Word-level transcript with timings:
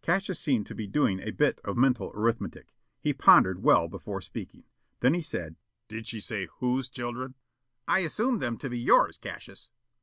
Cassius 0.00 0.40
seemed 0.40 0.64
to 0.68 0.74
be 0.74 0.86
doing 0.86 1.20
a 1.20 1.30
bit 1.30 1.60
of 1.62 1.76
mental 1.76 2.10
arithmetic. 2.14 2.74
He 3.02 3.12
pondered 3.12 3.62
well 3.62 3.86
before 3.86 4.22
speaking. 4.22 4.64
Then 5.00 5.12
he 5.12 5.20
said: 5.20 5.56
"Did 5.88 6.06
she 6.06 6.20
say 6.20 6.48
whose 6.58 6.88
children?" 6.88 7.34
"I 7.86 8.00
assumed 8.00 8.40
them 8.40 8.56
to 8.60 8.70
be 8.70 8.78
yours, 8.78 9.18
Cassius." 9.18 9.68